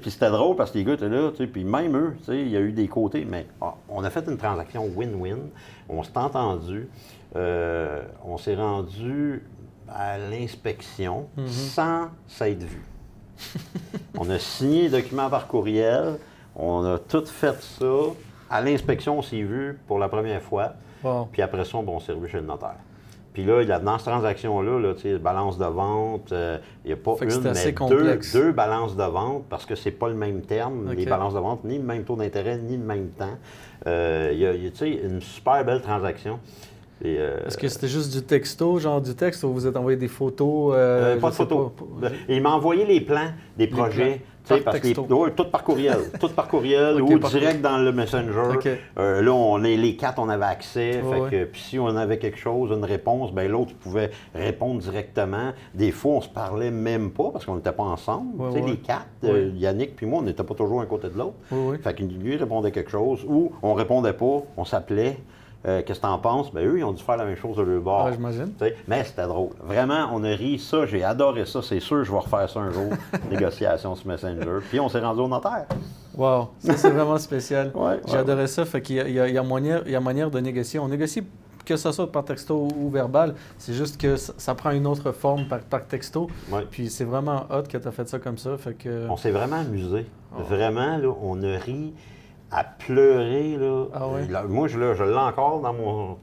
[0.00, 2.60] Puis c'était drôle parce que les gars étaient là, puis même eux, il y a
[2.60, 5.38] eu des côtés, mais ah, on a fait une transaction win-win,
[5.88, 6.88] on s'est entendu,
[7.34, 9.42] on s'est rendu
[9.88, 12.82] à l'inspection sans s'être vu.
[14.18, 16.18] on a signé les documents par courriel,
[16.56, 17.86] on a tout fait ça.
[18.50, 20.72] À l'inspection, on s'est vu pour la première fois,
[21.04, 21.28] Wow.
[21.30, 22.74] puis après ça, bon, on s'est revu chez le notaire.
[23.32, 26.92] Puis là, il y a- dans cette transaction-là, là, balance de vente, euh, il n'y
[26.94, 30.14] a pas Fait une, mais deux, deux balances de vente parce que c'est pas le
[30.16, 33.36] même terme, les balances de vente, ni le même taux d'intérêt, ni le même temps.
[33.86, 36.40] Euh, Il y a, il y a, une super belle transaction.
[37.04, 40.08] Euh, Est-ce que c'était juste du texto, genre du texte, ou vous êtes envoyé des
[40.08, 40.72] photos?
[40.74, 41.72] euh, euh, pas de sais photo.
[42.00, 42.08] pas.
[42.28, 44.16] Et il m'a envoyé les plans des projets.
[44.16, 44.24] plans.
[44.48, 45.98] Par parce que les- ouais, tout par courriel.
[46.20, 48.78] tout par courriel ou par direct dans le Messenger.
[48.96, 51.02] Là, on, les, les quatre, on avait accès.
[51.02, 51.30] Ouais, fait ouais.
[51.30, 55.52] que, puis si on avait quelque chose, une réponse, ben l'autre pouvait répondre directement.
[55.74, 58.40] Des fois, on se parlait même pas parce qu'on n'était pas ensemble.
[58.40, 58.62] Ouais.
[58.62, 59.06] Les quatre,
[59.54, 61.36] Yannick puis moi, on n'était pas toujours un côté de l'autre.
[61.82, 65.18] Fait qu'il lui répondait quelque chose ou on répondait pas, on s'appelait.
[65.66, 66.52] Euh, qu'est-ce que t'en penses?
[66.52, 68.06] Ben, eux, ils ont dû faire la même chose de leur bord.
[68.06, 68.52] Ouais, j'imagine.
[68.86, 69.50] Mais c'était drôle.
[69.62, 71.60] Vraiment, on a ri ça, j'ai adoré ça.
[71.62, 72.90] C'est sûr, je vais refaire ça un jour,
[73.30, 74.60] négociation sur Messenger.
[74.68, 75.66] Puis on s'est rendu au notaire.
[76.16, 77.72] Wow, ça c'est vraiment spécial.
[77.78, 78.64] Ouais, J'ai ouais, adoré ça.
[78.64, 80.78] Fait qu'il y y y a manière, de négocier.
[80.78, 81.22] On négocie
[81.64, 83.34] que ce soit par texto ou verbal.
[83.58, 86.28] C'est juste que ça, ça prend une autre forme par, par texto.
[86.50, 86.66] Ouais.
[86.70, 88.56] Puis c'est vraiment hot que tu as fait ça comme ça.
[88.56, 89.06] Fait que...
[89.08, 90.06] On s'est vraiment amusé.
[90.32, 90.42] Oh.
[90.42, 91.92] Vraiment, là, on a ri
[92.50, 93.56] à pleurer.
[93.56, 93.84] Là.
[93.94, 94.26] Ah ouais?
[94.28, 96.18] Là, moi, je, l'ai- je l'ai encore dans mon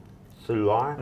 [0.46, 0.96] cellulaire.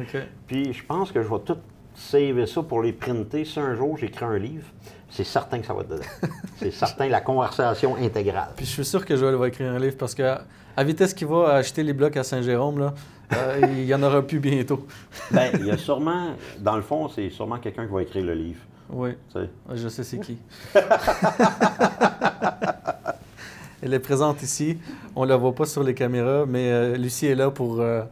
[0.46, 1.58] Puis je pense que je vais tout
[1.94, 3.44] saver ça pour les printer.
[3.44, 4.66] Si un jour j'écris un livre,
[5.10, 6.02] c'est certain que ça va être dedans.
[6.56, 8.48] c'est certain, la conversation intégrale.
[8.56, 10.37] Puis je suis sûr que Joël va écrire un livre parce que
[10.76, 12.94] à vitesse qu'il va acheter les blocs à Saint-Jérôme, là,
[13.32, 14.87] euh, il y en aura plus bientôt.
[15.30, 18.34] Ben, il y a sûrement, dans le fond, c'est sûrement quelqu'un qui va écrire le
[18.34, 18.60] livre.
[18.90, 19.48] Oui, tu sais.
[19.74, 20.37] je sais c'est qui.
[23.85, 24.79] Elle est présente ici.
[25.14, 28.03] On ne la voit pas sur les caméras, mais euh, Lucie est là pour, euh,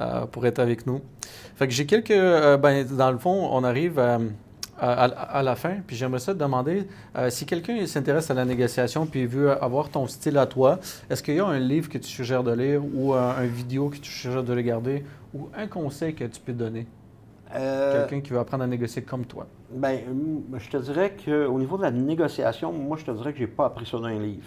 [0.00, 1.00] euh, pour être avec nous.
[1.56, 2.08] Fait que j'ai quelques.
[2.62, 4.20] ben, dans le fond, on arrive à,
[4.78, 5.04] à-
[5.38, 6.86] à la fin, puis j'aimerais ça te demander
[7.30, 10.78] si quelqu'un s'intéresse à la négociation puis veut avoir ton style à toi,
[11.10, 13.88] est-ce qu'il y a un livre que tu suggères de lire ou un, un vidéo
[13.88, 15.04] que tu suggères de regarder
[15.34, 16.86] ou un conseil que tu peux donner?
[17.56, 19.48] Euh, Quelqu'un qui veut apprendre à négocier comme toi.
[19.72, 19.98] Ben,
[20.58, 23.66] je te dirais qu'au niveau de la négociation, moi, je te dirais que j'ai pas
[23.66, 24.44] appris ça d'un livre.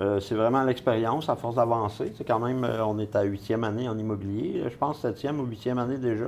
[0.00, 2.12] Euh, c'est vraiment l'expérience à force d'avancer.
[2.16, 5.44] C'est quand même, euh, on est à huitième année en immobilier, je pense septième ou
[5.44, 6.26] huitième année déjà.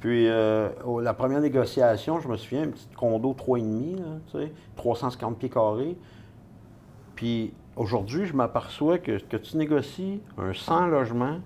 [0.00, 0.70] Puis euh,
[1.02, 5.50] la première négociation, je me souviens, un petit condo 3,5, là, tu sais, 350 pieds
[5.50, 5.96] carrés.
[7.14, 11.38] Puis aujourd'hui, je m'aperçois que, que tu négocies un 100 logements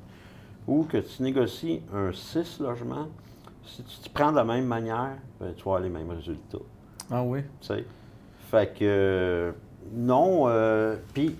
[0.68, 3.08] ou que tu négocies un 6 logements,
[3.64, 6.58] si tu t'y prends de la même manière, ben, tu vas avoir les mêmes résultats.
[7.10, 7.40] Ah oui?
[7.60, 7.84] tu sais.
[8.50, 9.52] Fait que
[9.94, 10.44] non.
[10.48, 11.36] euh, Puis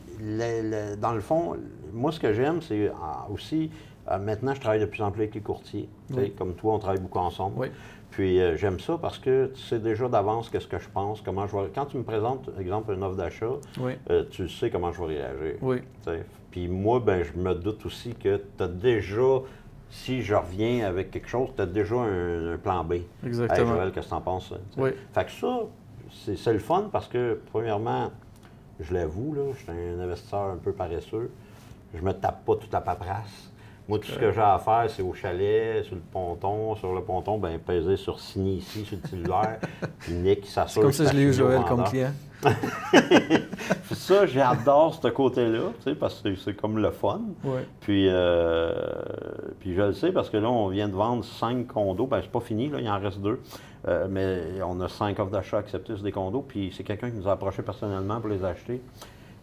[1.00, 1.56] dans le fond,
[1.92, 3.70] moi ce que j'aime, c'est ah, aussi
[4.10, 5.88] euh, maintenant je travaille de plus en plus avec les courtiers.
[6.12, 6.32] Oui.
[6.38, 7.54] Comme toi, on travaille beaucoup ensemble.
[7.58, 7.68] Oui.
[8.10, 11.46] Puis euh, j'aime ça parce que tu sais déjà d'avance qu'est-ce que je pense, comment
[11.46, 11.70] je vais.
[11.74, 13.92] Quand tu me présentes, exemple, une offre d'achat, Oui.
[14.10, 15.56] euh, tu sais comment je vais réagir.
[15.60, 15.78] Oui.
[16.50, 19.40] Puis moi, ben, je me doute aussi que tu as déjà,
[19.90, 22.92] si je reviens avec quelque chose, tu as déjà un, un plan B.
[22.92, 23.74] Hey, Exactement.
[23.74, 24.48] Joël, qu'est-ce que penses?
[24.48, 24.80] tu sais?
[24.80, 24.90] Oui.
[25.12, 25.58] Fait que ça,
[26.36, 28.10] c'est le fun parce que, premièrement,
[28.80, 31.30] je l'avoue, là, je suis un investisseur un peu paresseux.
[31.94, 33.50] Je me tape pas toute la paperasse.
[33.88, 36.74] Moi, tout ce que j'ai à faire, c'est au chalet, sur le ponton.
[36.74, 39.58] Sur le ponton, ben peser sur signer ici, sur le cellulaire.
[40.00, 42.12] Puis Nick, s'assure C'est comme ça que je l'ai eu, Joël, comme client.
[43.92, 47.20] Ça, j'adore ce côté-là, tu sais, parce que c'est comme le fun.
[47.80, 48.72] Puis, euh,
[49.60, 52.06] puis je le sais parce que là, on vient de vendre cinq condos.
[52.06, 53.40] Ben, c'est pas fini, là, il en reste deux.
[53.88, 56.44] Euh, mais on a cinq offres d'achat acceptées sur des condos.
[56.46, 58.80] Puis c'est quelqu'un qui nous a approché personnellement pour les acheter.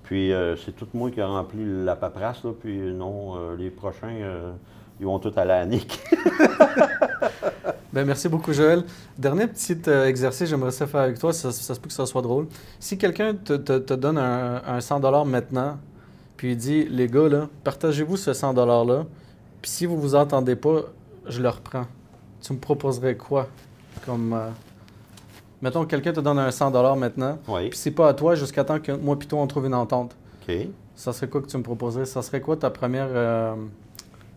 [0.03, 2.43] Puis euh, c'est tout moi qui a rempli la paperasse.
[2.43, 4.13] Là, puis non, les prochains,
[4.99, 5.99] ils vont tous aller à Nick.
[7.93, 8.83] Ben, merci beaucoup, Joël.
[9.17, 11.31] Dernier petit euh, exercice, j'aimerais ça faire avec toi.
[11.31, 12.47] Ça, ça se peut que ça soit drôle.
[12.79, 15.77] Si quelqu'un te, te- te donne un, un 100 maintenant,
[16.35, 19.05] puis il dit Les gars, là, partagez-vous ce 100 $-là,
[19.61, 20.81] puis si vous vous entendez pas,
[21.27, 21.85] je le reprends.
[22.41, 23.47] Tu me proposerais quoi
[24.05, 24.33] comme.
[24.33, 24.49] euh,
[25.61, 27.69] Mettons que quelqu'un te donne un 100 maintenant, oui.
[27.69, 30.13] puis c'est pas à toi jusqu'à temps que moi et toi on trouve une entente.
[30.45, 30.53] OK.
[30.95, 32.05] Ça serait quoi que tu me proposerais?
[32.05, 33.07] Ça serait quoi ta première.
[33.11, 33.53] euh,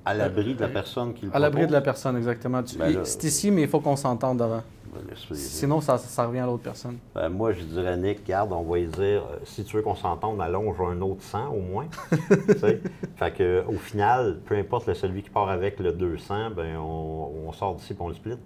[0.06, 2.62] À l'abri de la personne qui le À l'abri de la personne, exactement.
[2.78, 4.62] Ben C'est ici, mais il faut qu'on s'entende avant.
[4.94, 5.02] Ben,
[5.34, 6.98] Sinon, ça, ça revient à l'autre personne.
[7.14, 9.82] Ben, moi, je dirais, à Nick, garde, on va lui dire, euh, si tu veux
[9.82, 11.86] qu'on s'entende, allonge un autre 100 au moins.
[13.16, 17.48] Fait que, au final, peu importe le celui qui part avec le 200, ben, on,
[17.48, 18.38] on sort d'ici et on le split.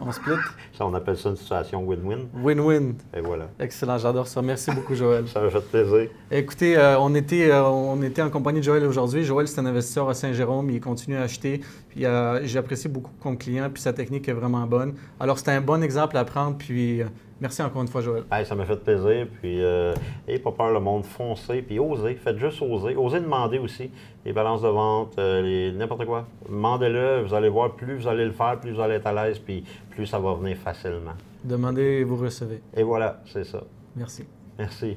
[0.00, 0.34] On split.
[0.76, 2.28] Ça, on appelle ça une situation win-win.
[2.42, 2.94] Win-win.
[3.16, 3.48] Et voilà.
[3.58, 4.40] Excellent, j'adore ça.
[4.42, 5.26] Merci beaucoup, Joël.
[5.32, 6.10] Ça me fait plaisir.
[6.30, 9.24] Écoutez, euh, on, était, euh, on était en compagnie de Joël aujourd'hui.
[9.24, 10.70] Joël, c'est un investisseur à Saint-Jérôme.
[10.70, 11.62] Il continue à acheter.
[12.04, 13.68] Euh, J'apprécie beaucoup comme client.
[13.72, 14.94] Puis sa technique est vraiment bonne.
[15.20, 16.56] Alors, c'est un bon exemple à prendre.
[16.58, 17.06] Puis, euh,
[17.40, 18.24] merci encore une fois, Joël.
[18.32, 19.26] Hey, ça m'a fait plaisir.
[19.40, 19.94] Puis, euh,
[20.26, 21.62] ayez pas peur, le monde, foncez.
[21.62, 22.14] Puis, osez.
[22.16, 22.96] Faites juste oser.
[22.96, 23.90] Osez demander aussi
[24.24, 26.26] les balances de vente, euh, les- n'importe quoi.
[26.48, 27.22] Demandez-le.
[27.26, 29.38] Vous allez voir, plus vous allez le faire, plus vous allez être à l'aise.
[29.38, 31.12] Puis, plus ça va venir facilement.
[31.44, 32.60] Demandez et vous recevez.
[32.76, 33.62] Et voilà, c'est ça.
[33.96, 34.24] Merci.
[34.58, 34.96] Merci.